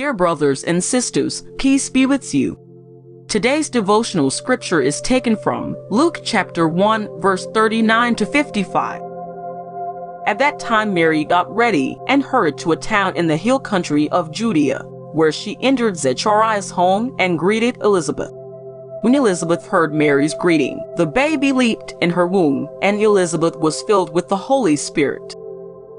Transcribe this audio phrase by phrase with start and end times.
[0.00, 2.58] Dear brothers and sisters, peace be with you.
[3.28, 9.02] Today's devotional scripture is taken from Luke chapter 1, verse 39 to 55.
[10.26, 14.08] At that time, Mary got ready and hurried to a town in the hill country
[14.08, 14.78] of Judea,
[15.12, 18.30] where she entered Zechariah's home and greeted Elizabeth.
[19.02, 24.14] When Elizabeth heard Mary's greeting, the baby leaped in her womb, and Elizabeth was filled
[24.14, 25.36] with the Holy Spirit.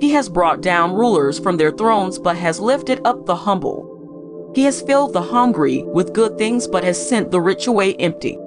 [0.00, 4.52] He has brought down rulers from their thrones, but has lifted up the humble.
[4.54, 8.38] He has filled the hungry with good things, but has sent the rich away empty.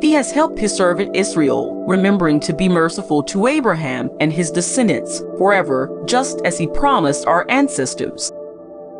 [0.00, 5.20] He has helped his servant Israel, remembering to be merciful to Abraham and his descendants
[5.38, 8.32] forever, just as he promised our ancestors.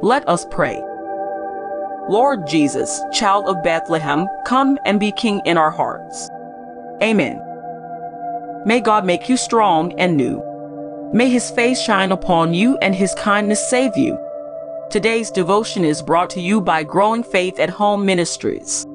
[0.02, 0.80] Let us pray.
[2.08, 6.28] Lord Jesus, child of Bethlehem, come and be king in our hearts.
[7.02, 7.40] Amen.
[8.66, 10.49] May God make you strong and new.
[11.12, 14.16] May his face shine upon you and his kindness save you.
[14.90, 18.86] Today's devotion is brought to you by Growing Faith at Home Ministries.